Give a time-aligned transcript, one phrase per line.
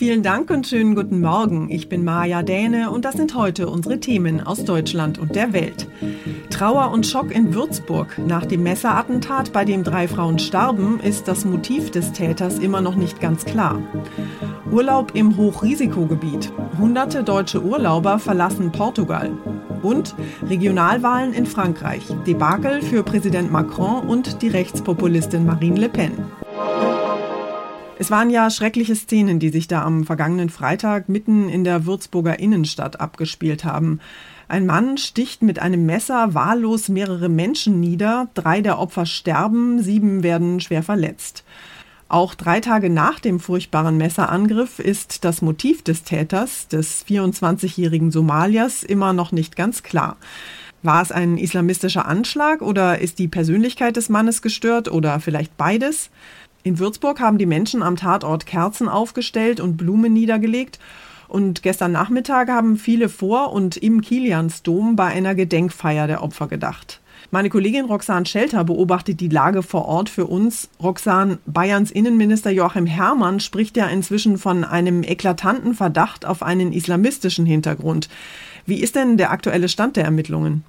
[0.00, 1.68] Vielen Dank und schönen guten Morgen.
[1.68, 5.88] Ich bin Maja Däne und das sind heute unsere Themen aus Deutschland und der Welt.
[6.48, 8.18] Trauer und Schock in Würzburg.
[8.26, 12.94] Nach dem Messerattentat, bei dem drei Frauen starben, ist das Motiv des Täters immer noch
[12.94, 13.78] nicht ganz klar.
[14.72, 16.50] Urlaub im Hochrisikogebiet.
[16.78, 19.30] Hunderte deutsche Urlauber verlassen Portugal.
[19.82, 20.14] Und
[20.48, 22.06] Regionalwahlen in Frankreich.
[22.26, 26.12] Debakel für Präsident Macron und die Rechtspopulistin Marine Le Pen.
[28.00, 32.38] Es waren ja schreckliche Szenen, die sich da am vergangenen Freitag mitten in der Würzburger
[32.38, 34.00] Innenstadt abgespielt haben.
[34.48, 40.22] Ein Mann sticht mit einem Messer wahllos mehrere Menschen nieder, drei der Opfer sterben, sieben
[40.22, 41.44] werden schwer verletzt.
[42.08, 48.82] Auch drei Tage nach dem furchtbaren Messerangriff ist das Motiv des Täters, des 24-jährigen Somaliers,
[48.82, 50.16] immer noch nicht ganz klar.
[50.82, 56.08] War es ein islamistischer Anschlag oder ist die Persönlichkeit des Mannes gestört oder vielleicht beides?
[56.62, 60.78] In Würzburg haben die Menschen am Tatort Kerzen aufgestellt und Blumen niedergelegt.
[61.26, 67.00] Und gestern Nachmittag haben viele vor und im Kiliansdom bei einer Gedenkfeier der Opfer gedacht.
[67.30, 70.68] Meine Kollegin Roxane Schelter beobachtet die Lage vor Ort für uns.
[70.82, 77.46] Roxane, Bayerns Innenminister Joachim Herrmann spricht ja inzwischen von einem eklatanten Verdacht auf einen islamistischen
[77.46, 78.08] Hintergrund.
[78.66, 80.64] Wie ist denn der aktuelle Stand der Ermittlungen?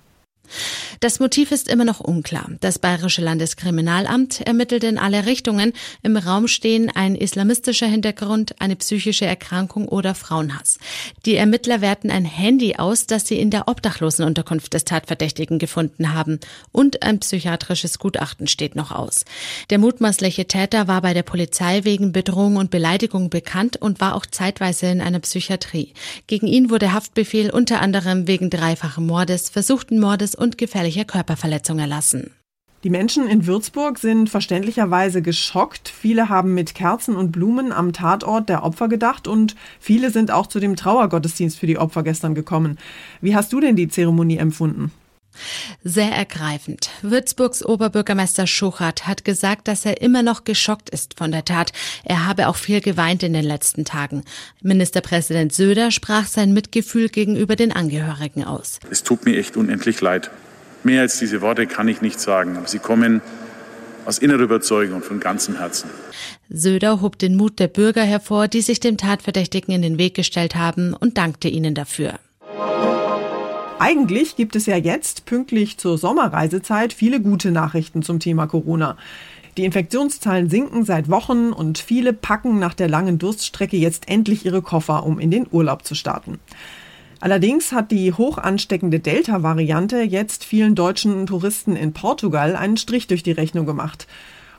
[1.00, 2.48] Das Motiv ist immer noch unklar.
[2.60, 5.74] Das Bayerische Landeskriminalamt ermittelt in alle Richtungen.
[6.04, 10.78] Im Raum stehen ein islamistischer Hintergrund, eine psychische Erkrankung oder Frauenhass.
[11.26, 16.40] Die Ermittler werten ein Handy aus, das sie in der Obdachlosenunterkunft des Tatverdächtigen gefunden haben.
[16.72, 19.26] Und ein psychiatrisches Gutachten steht noch aus.
[19.72, 24.26] Der mutmaßliche Täter war bei der Polizei wegen Bedrohung und Beleidigung bekannt und war auch
[24.26, 25.94] zeitweise in einer Psychiatrie.
[26.28, 32.32] Gegen ihn wurde Haftbefehl unter anderem wegen dreifachen Mordes, versuchten Mordes und gefährlicher Körperverletzung erlassen.
[32.84, 35.88] Die Menschen in Würzburg sind verständlicherweise geschockt.
[35.88, 40.48] Viele haben mit Kerzen und Blumen am Tatort der Opfer gedacht und viele sind auch
[40.48, 42.80] zu dem Trauergottesdienst für die Opfer gestern gekommen.
[43.22, 44.92] Wie hast du denn die Zeremonie empfunden?
[45.84, 46.90] Sehr ergreifend.
[47.02, 51.72] Würzburgs Oberbürgermeister Schuchert hat gesagt, dass er immer noch geschockt ist von der Tat.
[52.04, 54.24] Er habe auch viel geweint in den letzten Tagen.
[54.62, 58.80] Ministerpräsident Söder sprach sein Mitgefühl gegenüber den Angehörigen aus.
[58.90, 60.32] Es tut mir echt unendlich leid.
[60.84, 63.22] Mehr als diese Worte kann ich nicht sagen, aber sie kommen
[64.06, 65.90] aus innerer Überzeugung und von ganzem Herzen.
[66.50, 70.56] Söder hob den Mut der Bürger hervor, die sich dem Tatverdächtigen in den Weg gestellt
[70.56, 72.20] haben und dankte ihnen dafür.
[73.84, 78.96] Eigentlich gibt es ja jetzt, pünktlich zur Sommerreisezeit, viele gute Nachrichten zum Thema Corona.
[79.58, 84.62] Die Infektionszahlen sinken seit Wochen und viele packen nach der langen Durststrecke jetzt endlich ihre
[84.62, 86.38] Koffer, um in den Urlaub zu starten.
[87.22, 93.24] Allerdings hat die hoch ansteckende Delta-Variante jetzt vielen deutschen Touristen in Portugal einen Strich durch
[93.24, 94.06] die Rechnung gemacht.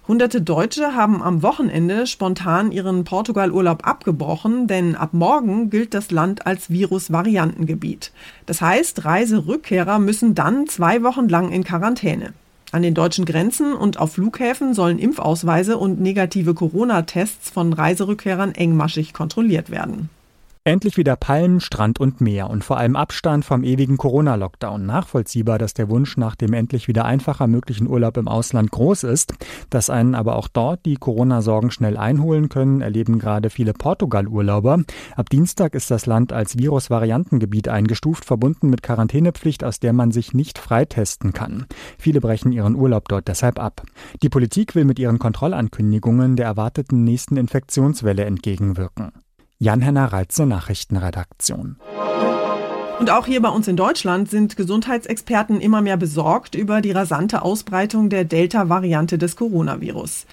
[0.09, 6.45] Hunderte Deutsche haben am Wochenende spontan ihren Portugalurlaub abgebrochen, denn ab morgen gilt das Land
[6.45, 8.11] als Virusvariantengebiet.
[8.47, 12.33] Das heißt, Reiserückkehrer müssen dann zwei Wochen lang in Quarantäne.
[12.73, 19.13] An den deutschen Grenzen und auf Flughäfen sollen Impfausweise und negative Corona-Tests von Reiserückkehrern engmaschig
[19.13, 20.11] kontrolliert werden.
[20.65, 24.87] Endlich wieder Palmen, Strand und Meer und vor allem Abstand vom ewigen Corona-Lockdown.
[24.87, 29.35] Nachvollziehbar, dass der Wunsch nach dem endlich wieder einfacher möglichen Urlaub im Ausland groß ist.
[29.71, 34.85] Dass einen aber auch dort die Corona-Sorgen schnell einholen können, erleben gerade viele Portugal-Urlauber.
[35.17, 40.33] Ab Dienstag ist das Land als Virus-Variantengebiet eingestuft, verbunden mit Quarantänepflicht, aus der man sich
[40.33, 41.67] nicht freitesten kann.
[41.99, 43.83] Viele brechen ihren Urlaub dort deshalb ab.
[44.23, 49.11] Die Politik will mit ihren Kontrollankündigungen der erwarteten nächsten Infektionswelle entgegenwirken.
[49.63, 51.77] Jan-Henner Reitze Nachrichtenredaktion.
[52.99, 57.43] Und auch hier bei uns in Deutschland sind Gesundheitsexperten immer mehr besorgt über die rasante
[57.43, 60.27] Ausbreitung der Delta-Variante des Coronavirus.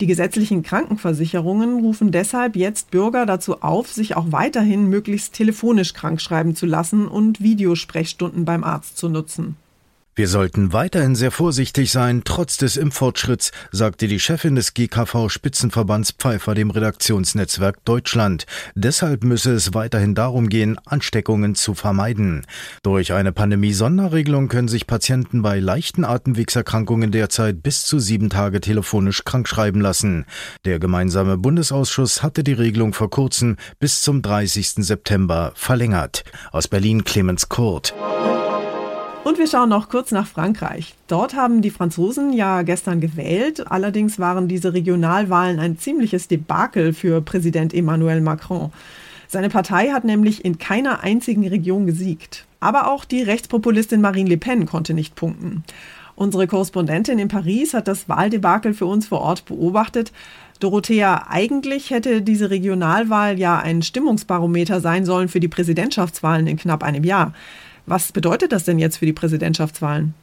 [0.00, 6.54] Die gesetzlichen Krankenversicherungen rufen deshalb jetzt Bürger dazu auf, sich auch weiterhin möglichst telefonisch krankschreiben
[6.54, 9.56] zu lassen und Videosprechstunden beim Arzt zu nutzen.
[10.18, 16.54] Wir sollten weiterhin sehr vorsichtig sein, trotz des Impffortschritts, sagte die Chefin des GKV-Spitzenverbands Pfeiffer
[16.54, 18.46] dem Redaktionsnetzwerk Deutschland.
[18.74, 22.46] Deshalb müsse es weiterhin darum gehen, Ansteckungen zu vermeiden.
[22.82, 29.22] Durch eine Pandemie-Sonderregelung können sich Patienten bei leichten Atemwegserkrankungen derzeit bis zu sieben Tage telefonisch
[29.22, 30.24] krankschreiben lassen.
[30.64, 34.76] Der gemeinsame Bundesausschuss hatte die Regelung vor kurzem bis zum 30.
[34.76, 36.24] September verlängert.
[36.52, 37.92] Aus Berlin Clemens Kurt.
[39.26, 40.94] Und wir schauen noch kurz nach Frankreich.
[41.08, 43.68] Dort haben die Franzosen ja gestern gewählt.
[43.68, 48.70] Allerdings waren diese Regionalwahlen ein ziemliches Debakel für Präsident Emmanuel Macron.
[49.26, 52.46] Seine Partei hat nämlich in keiner einzigen Region gesiegt.
[52.60, 55.64] Aber auch die Rechtspopulistin Marine Le Pen konnte nicht punkten.
[56.14, 60.12] Unsere Korrespondentin in Paris hat das Wahldebakel für uns vor Ort beobachtet.
[60.60, 66.84] Dorothea, eigentlich hätte diese Regionalwahl ja ein Stimmungsbarometer sein sollen für die Präsidentschaftswahlen in knapp
[66.84, 67.32] einem Jahr.
[67.86, 70.14] Was bedeutet das denn jetzt für die Präsidentschaftswahlen?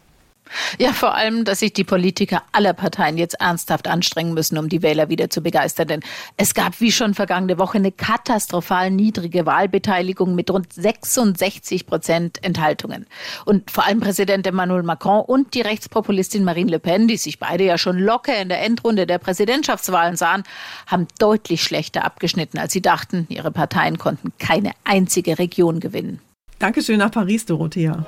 [0.77, 4.81] Ja, vor allem, dass sich die Politiker aller Parteien jetzt ernsthaft anstrengen müssen, um die
[4.81, 5.88] Wähler wieder zu begeistern.
[5.88, 6.00] Denn
[6.38, 13.07] es gab wie schon vergangene Woche eine katastrophal niedrige Wahlbeteiligung mit rund 66 Prozent Enthaltungen.
[13.45, 17.63] Und vor allem Präsident Emmanuel Macron und die Rechtspopulistin Marine Le Pen, die sich beide
[17.63, 20.44] ja schon locker in der Endrunde der Präsidentschaftswahlen sahen,
[20.88, 23.25] haben deutlich schlechter abgeschnitten, als sie dachten.
[23.30, 26.19] Ihre Parteien konnten keine einzige Region gewinnen.
[26.63, 28.06] Dankeschön nach Paris, Dorothea.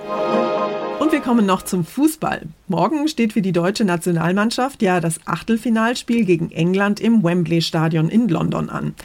[1.01, 2.43] Und wir kommen noch zum Fußball.
[2.69, 8.29] Morgen steht für die deutsche Nationalmannschaft ja das Achtelfinalspiel gegen England im Wembley Stadion in
[8.29, 8.95] London an.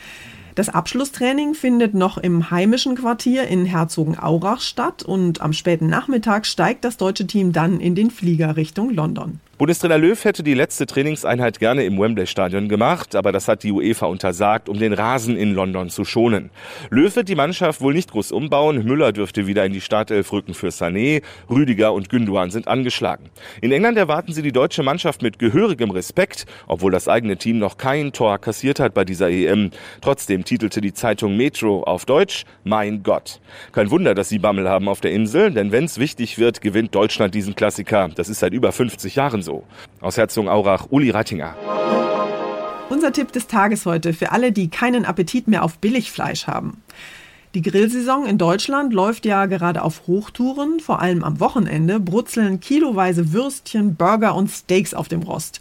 [0.55, 6.85] Das Abschlusstraining findet noch im heimischen Quartier in Herzogenaurach statt und am späten Nachmittag steigt
[6.85, 9.41] das deutsche Team dann in den Flieger Richtung London.
[9.61, 14.07] Bundestrainer Löw hätte die letzte Trainingseinheit gerne im Wembley-Stadion gemacht, aber das hat die UEFA
[14.07, 16.49] untersagt, um den Rasen in London zu schonen.
[16.89, 18.83] Löw wird die Mannschaft wohl nicht groß umbauen.
[18.87, 21.21] Müller dürfte wieder in die Startelf rücken für Sané.
[21.51, 23.29] Rüdiger und Günduan sind angeschlagen.
[23.61, 27.77] In England erwarten sie die deutsche Mannschaft mit gehörigem Respekt, obwohl das eigene Team noch
[27.77, 29.73] kein Tor kassiert hat bei dieser EM.
[30.01, 33.43] Trotzdem titelte die Zeitung Metro auf Deutsch Mein Gott.
[33.73, 36.95] Kein Wunder, dass sie Bammel haben auf der Insel, denn wenn es wichtig wird, gewinnt
[36.95, 38.09] Deutschland diesen Klassiker.
[38.15, 39.65] Das ist seit über 50 Jahren so so.
[40.01, 41.57] Aus Herzogenaurach, Uli Rattinger.
[42.89, 46.83] Unser Tipp des Tages heute für alle, die keinen Appetit mehr auf Billigfleisch haben.
[47.55, 50.79] Die Grillsaison in Deutschland läuft ja gerade auf Hochtouren.
[50.79, 55.59] Vor allem am Wochenende brutzeln kiloweise Würstchen, Burger und Steaks auf dem Rost.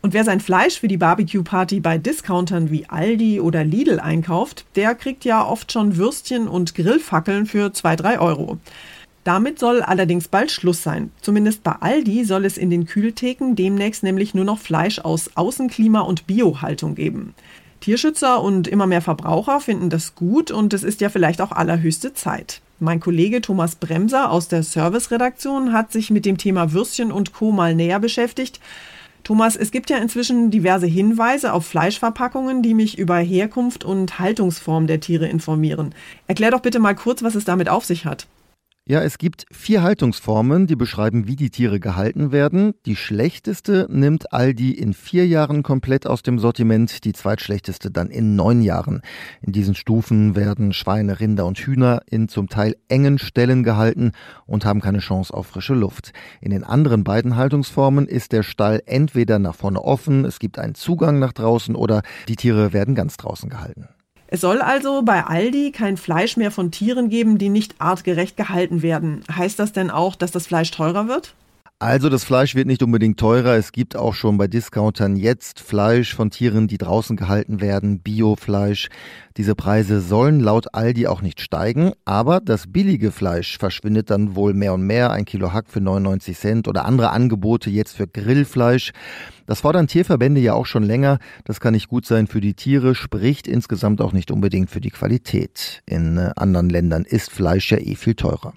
[0.00, 4.94] Und wer sein Fleisch für die Barbecue-Party bei Discountern wie Aldi oder Lidl einkauft, der
[4.94, 8.58] kriegt ja oft schon Würstchen und Grillfackeln für 2-3 Euro.
[9.26, 11.10] Damit soll allerdings bald Schluss sein.
[11.20, 15.98] Zumindest bei Aldi soll es in den Kühltheken demnächst nämlich nur noch Fleisch aus Außenklima
[15.98, 17.34] und Biohaltung geben.
[17.80, 22.14] Tierschützer und immer mehr Verbraucher finden das gut und es ist ja vielleicht auch allerhöchste
[22.14, 22.60] Zeit.
[22.78, 27.50] Mein Kollege Thomas Bremser aus der Serviceredaktion hat sich mit dem Thema Würstchen und Co.
[27.50, 28.60] mal näher beschäftigt.
[29.24, 34.86] Thomas, es gibt ja inzwischen diverse Hinweise auf Fleischverpackungen, die mich über Herkunft und Haltungsform
[34.86, 35.96] der Tiere informieren.
[36.28, 38.28] Erklär doch bitte mal kurz, was es damit auf sich hat.
[38.88, 42.72] Ja, es gibt vier Haltungsformen, die beschreiben, wie die Tiere gehalten werden.
[42.86, 48.36] Die schlechteste nimmt Aldi in vier Jahren komplett aus dem Sortiment, die zweitschlechteste dann in
[48.36, 49.02] neun Jahren.
[49.42, 54.12] In diesen Stufen werden Schweine, Rinder und Hühner in zum Teil engen Ställen gehalten
[54.46, 56.12] und haben keine Chance auf frische Luft.
[56.40, 60.76] In den anderen beiden Haltungsformen ist der Stall entweder nach vorne offen, es gibt einen
[60.76, 63.88] Zugang nach draußen oder die Tiere werden ganz draußen gehalten.
[64.28, 68.82] Es soll also bei Aldi kein Fleisch mehr von Tieren geben, die nicht artgerecht gehalten
[68.82, 69.22] werden.
[69.30, 71.34] Heißt das denn auch, dass das Fleisch teurer wird?
[71.78, 73.54] Also das Fleisch wird nicht unbedingt teurer.
[73.54, 78.88] Es gibt auch schon bei Discountern jetzt Fleisch von Tieren, die draußen gehalten werden, Biofleisch.
[79.36, 84.54] Diese Preise sollen laut Aldi auch nicht steigen, aber das billige Fleisch verschwindet dann wohl
[84.54, 85.10] mehr und mehr.
[85.10, 88.92] Ein Kilo Hack für 99 Cent oder andere Angebote jetzt für Grillfleisch.
[89.44, 91.18] Das fordern Tierverbände ja auch schon länger.
[91.44, 94.88] Das kann nicht gut sein für die Tiere, spricht insgesamt auch nicht unbedingt für die
[94.88, 95.82] Qualität.
[95.84, 98.54] In äh, anderen Ländern ist Fleisch ja eh viel teurer.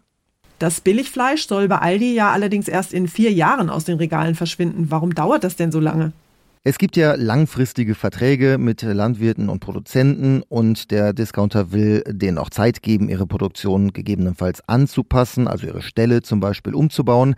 [0.59, 4.87] Das Billigfleisch soll bei Aldi ja allerdings erst in vier Jahren aus den Regalen verschwinden.
[4.89, 6.11] Warum dauert das denn so lange?
[6.65, 12.49] Es gibt ja langfristige Verträge mit Landwirten und Produzenten und der Discounter will denen auch
[12.49, 17.35] Zeit geben, ihre Produktion gegebenenfalls anzupassen, also ihre Ställe zum Beispiel umzubauen.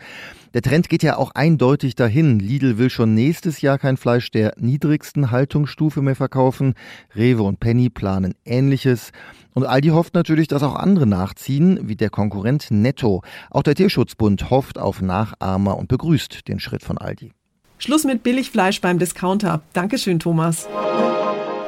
[0.55, 2.39] Der Trend geht ja auch eindeutig dahin.
[2.39, 6.73] Lidl will schon nächstes Jahr kein Fleisch der niedrigsten Haltungsstufe mehr verkaufen.
[7.15, 9.11] Rewe und Penny planen Ähnliches.
[9.53, 13.21] Und Aldi hofft natürlich, dass auch andere nachziehen, wie der Konkurrent Netto.
[13.51, 17.33] Auch der Tierschutzbund hofft auf Nachahmer und begrüßt den Schritt von Aldi.
[17.81, 19.63] Schluss mit Billigfleisch beim Discounter.
[19.73, 20.67] Dankeschön, Thomas.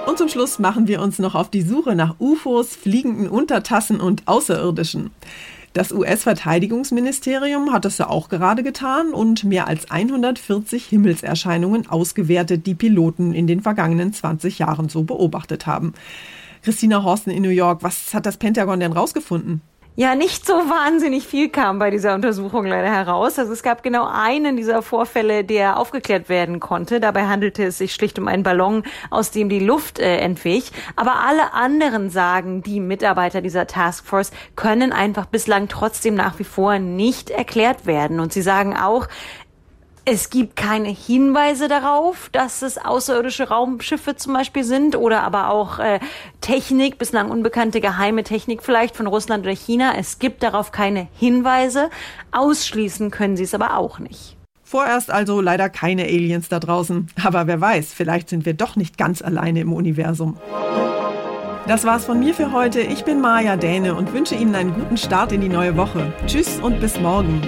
[0.05, 4.27] Und zum Schluss machen wir uns noch auf die Suche nach UFOs, fliegenden Untertassen und
[4.27, 5.09] Außerirdischen.
[5.73, 12.75] Das US-Verteidigungsministerium hat das ja auch gerade getan und mehr als 140 Himmelserscheinungen ausgewertet, die
[12.75, 15.95] Piloten in den vergangenen 20 Jahren so beobachtet haben.
[16.61, 19.61] Christina Horsten in New York, was hat das Pentagon denn rausgefunden?
[19.95, 23.37] Ja, nicht so wahnsinnig viel kam bei dieser Untersuchung leider heraus.
[23.37, 26.99] Also es gab genau einen dieser Vorfälle, der aufgeklärt werden konnte.
[26.99, 28.81] Dabei handelte es sich schlicht um einen Ballon,
[29.11, 30.71] aus dem die Luft äh, entwich.
[30.95, 36.79] Aber alle anderen sagen, die Mitarbeiter dieser Taskforce können einfach bislang trotzdem nach wie vor
[36.79, 38.19] nicht erklärt werden.
[38.19, 39.07] Und sie sagen auch,
[40.05, 45.79] es gibt keine Hinweise darauf, dass es außerirdische Raumschiffe zum Beispiel sind oder aber auch
[45.79, 45.99] äh,
[46.41, 49.93] Technik, bislang unbekannte geheime Technik vielleicht von Russland oder China.
[49.97, 51.89] Es gibt darauf keine Hinweise.
[52.31, 54.35] Ausschließen können sie es aber auch nicht.
[54.63, 57.07] Vorerst also leider keine Aliens da draußen.
[57.23, 60.37] Aber wer weiß, vielleicht sind wir doch nicht ganz alleine im Universum.
[61.65, 62.81] Das war's von mir für heute.
[62.81, 66.11] Ich bin Maja Däne und wünsche Ihnen einen guten Start in die neue Woche.
[66.27, 67.41] Tschüss und bis morgen.